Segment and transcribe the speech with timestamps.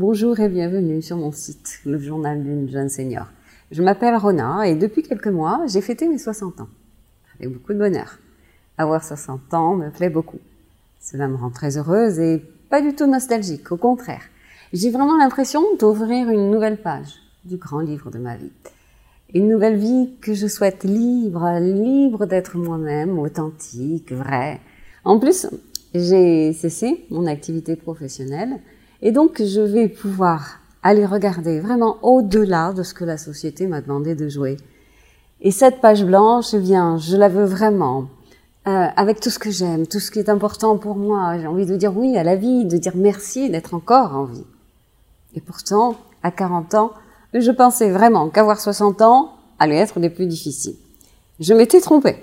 [0.00, 3.26] Bonjour et bienvenue sur mon site, le journal d'une jeune senior.
[3.72, 6.68] Je m'appelle Rona et depuis quelques mois, j'ai fêté mes 60 ans.
[7.34, 8.20] Avec beaucoup de bonheur.
[8.76, 10.38] Avoir 60 ans me plaît beaucoup.
[11.00, 12.40] Cela me rend très heureuse et
[12.70, 14.22] pas du tout nostalgique, au contraire.
[14.72, 18.52] J'ai vraiment l'impression d'ouvrir une nouvelle page du grand livre de ma vie.
[19.34, 24.60] Une nouvelle vie que je souhaite libre, libre d'être moi-même, authentique, vrai.
[25.02, 25.48] En plus,
[25.92, 28.60] j'ai cessé mon activité professionnelle
[29.02, 33.80] et donc, je vais pouvoir aller regarder vraiment au-delà de ce que la société m'a
[33.80, 34.56] demandé de jouer.
[35.40, 38.08] Et cette page blanche, eh bien, je la veux vraiment
[38.66, 41.38] euh, avec tout ce que j'aime, tout ce qui est important pour moi.
[41.38, 44.44] J'ai envie de dire oui à la vie, de dire merci d'être encore en vie.
[45.34, 46.92] Et pourtant, à 40 ans,
[47.32, 50.76] je pensais vraiment qu'avoir 60 ans allait être des plus difficiles.
[51.40, 52.16] Je m'étais trompée.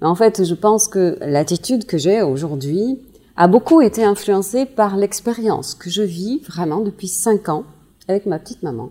[0.00, 2.98] Mais en fait, je pense que l'attitude que j'ai aujourd'hui,
[3.36, 7.64] a beaucoup été influencé par l'expérience que je vis vraiment depuis 5 ans
[8.08, 8.90] avec ma petite maman,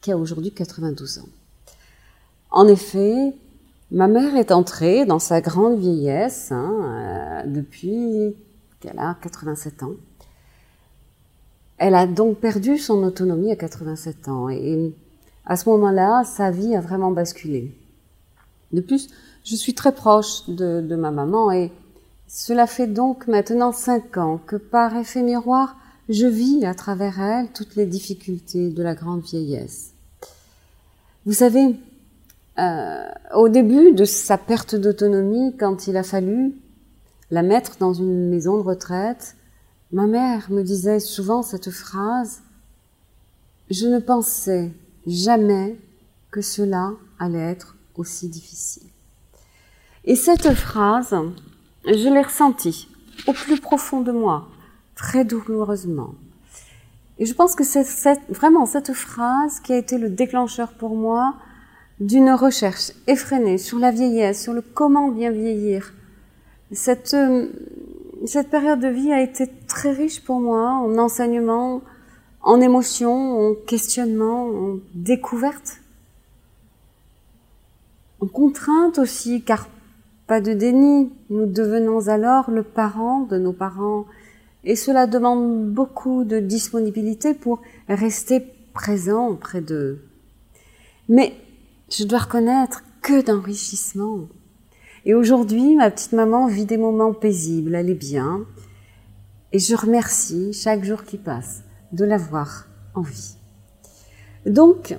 [0.00, 1.28] qui a aujourd'hui 92 ans.
[2.50, 3.34] En effet,
[3.90, 8.36] ma mère est entrée dans sa grande vieillesse hein, euh, depuis
[8.78, 9.94] qu'elle a 87 ans.
[11.78, 14.94] Elle a donc perdu son autonomie à 87 ans et
[15.44, 17.74] à ce moment-là, sa vie a vraiment basculé.
[18.70, 19.08] De plus,
[19.44, 21.72] je suis très proche de, de ma maman et
[22.34, 25.76] cela fait donc maintenant cinq ans que par effet miroir,
[26.08, 29.92] je vis à travers elle toutes les difficultés de la grande vieillesse.
[31.26, 31.76] Vous savez,
[32.58, 36.54] euh, au début de sa perte d'autonomie, quand il a fallu
[37.30, 39.36] la mettre dans une maison de retraite,
[39.92, 42.40] ma mère me disait souvent cette phrase,
[43.68, 44.72] je ne pensais
[45.06, 45.76] jamais
[46.30, 48.88] que cela allait être aussi difficile.
[50.06, 51.14] Et cette phrase,
[51.84, 52.88] je l'ai ressenti
[53.26, 54.48] au plus profond de moi,
[54.94, 56.14] très douloureusement.
[57.18, 57.84] Et je pense que c'est
[58.30, 61.34] vraiment cette phrase qui a été le déclencheur pour moi
[62.00, 65.92] d'une recherche effrénée sur la vieillesse, sur le comment bien vieillir.
[66.72, 67.48] Cette, euh,
[68.26, 71.82] cette période de vie a été très riche pour moi en enseignement,
[72.42, 75.80] en émotions, en questionnement, en découverte,
[78.20, 79.68] en contrainte aussi, car
[80.40, 84.06] de déni, nous devenons alors le parent de nos parents
[84.64, 88.42] et cela demande beaucoup de disponibilité pour rester
[88.72, 90.04] présent près d'eux.
[91.08, 91.34] Mais
[91.90, 94.28] je dois reconnaître que d'enrichissement.
[95.04, 98.46] Et aujourd'hui, ma petite maman vit des moments paisibles, elle est bien,
[99.52, 103.34] et je remercie chaque jour qui passe de l'avoir en vie.
[104.46, 104.96] Donc,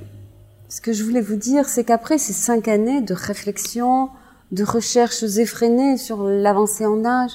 [0.67, 4.09] ce que je voulais vous dire, c'est qu'après ces cinq années de réflexion,
[4.51, 7.31] de recherches effrénées sur l'avancée en âge,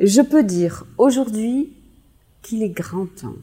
[0.00, 1.72] je peux dire aujourd'hui
[2.42, 3.36] qu'il est grand temps,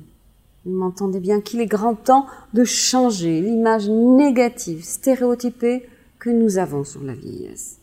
[0.65, 5.87] vous m'entendez bien, qu'il est grand temps de changer l'image négative, stéréotypée
[6.19, 7.79] que nous avons sur la vieillesse.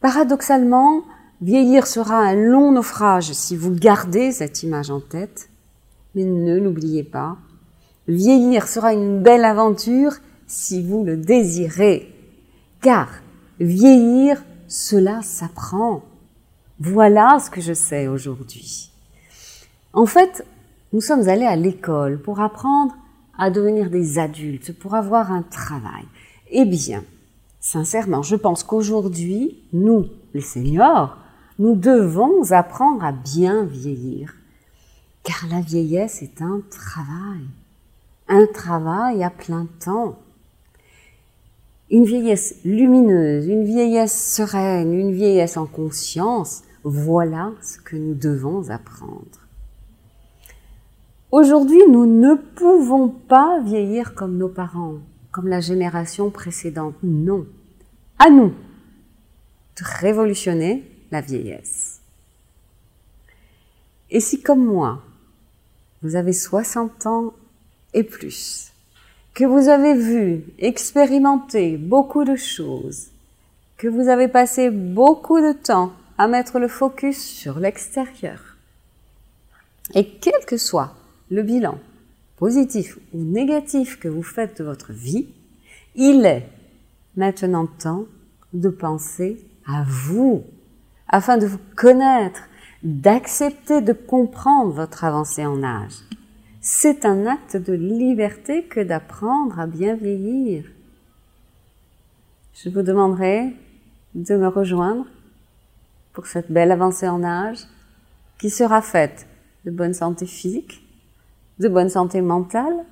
[0.00, 1.02] Paradoxalement,
[1.40, 5.48] vieillir sera un long naufrage si vous gardez cette image en tête,
[6.14, 7.38] mais ne l'oubliez pas,
[8.06, 10.12] vieillir sera une belle aventure
[10.46, 12.12] si vous le désirez,
[12.80, 13.08] car
[13.60, 16.02] Vieillir, cela s'apprend.
[16.78, 18.92] Voilà ce que je sais aujourd'hui.
[19.92, 20.46] En fait,
[20.92, 22.94] nous sommes allés à l'école pour apprendre
[23.36, 26.04] à devenir des adultes, pour avoir un travail.
[26.50, 27.02] Eh bien,
[27.60, 31.16] sincèrement, je pense qu'aujourd'hui, nous, les seniors,
[31.58, 34.34] nous devons apprendre à bien vieillir.
[35.24, 37.44] Car la vieillesse est un travail.
[38.28, 40.16] Un travail à plein temps
[41.90, 48.70] une vieillesse lumineuse, une vieillesse sereine, une vieillesse en conscience, voilà ce que nous devons
[48.70, 49.46] apprendre.
[51.30, 54.96] Aujourd'hui, nous ne pouvons pas vieillir comme nos parents,
[55.30, 56.94] comme la génération précédente.
[57.02, 57.46] Non.
[58.18, 58.52] À nous
[59.76, 62.00] de révolutionner la vieillesse.
[64.10, 65.02] Et si comme moi,
[66.02, 67.34] vous avez 60 ans
[67.94, 68.72] et plus,
[69.38, 73.10] que vous avez vu, expérimenté beaucoup de choses,
[73.76, 78.56] que vous avez passé beaucoup de temps à mettre le focus sur l'extérieur.
[79.94, 80.96] Et quel que soit
[81.30, 81.78] le bilan,
[82.36, 85.28] positif ou négatif que vous faites de votre vie,
[85.94, 86.48] il est
[87.14, 88.06] maintenant temps
[88.54, 89.38] de penser
[89.68, 90.42] à vous,
[91.08, 92.40] afin de vous connaître,
[92.82, 95.94] d'accepter de comprendre votre avancée en âge
[96.70, 100.66] c'est un acte de liberté que d'apprendre à bien vieillir.
[102.52, 103.56] Je vous demanderai
[104.14, 105.06] de me rejoindre
[106.12, 107.60] pour cette belle avancée en âge
[108.38, 109.26] qui sera faite
[109.64, 110.86] de bonne santé physique,
[111.58, 112.84] de bonne santé mentale,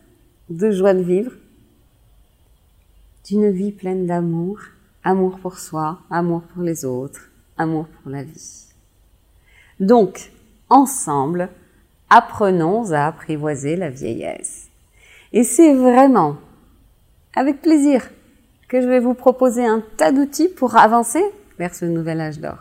[0.49, 1.33] de joie de vivre,
[3.27, 4.59] d'une vie pleine d'amour,
[5.05, 8.69] amour pour soi, amour pour les autres, amour pour la vie.
[9.81, 10.33] Donc,
[10.71, 11.51] ensemble,
[12.11, 14.69] apprenons à apprivoiser la vieillesse.
[15.33, 16.37] Et c'est vraiment
[17.35, 18.09] avec plaisir
[18.69, 21.23] que je vais vous proposer un tas d'outils pour avancer
[21.59, 22.59] vers ce nouvel âge d'or.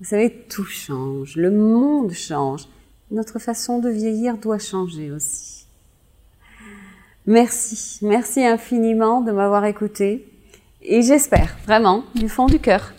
[0.00, 2.68] Vous savez, tout change, le monde change,
[3.10, 5.66] notre façon de vieillir doit changer aussi.
[7.26, 10.28] Merci, merci infiniment de m'avoir écouté
[10.80, 12.94] et j'espère vraiment du fond du cœur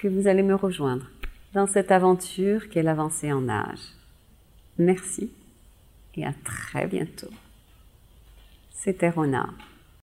[0.00, 1.06] que vous allez me rejoindre
[1.54, 4.01] dans cette aventure qu'est l'avancée en âge.
[4.78, 5.30] Merci
[6.14, 7.30] et à très bientôt.
[8.70, 9.48] C'était Rona.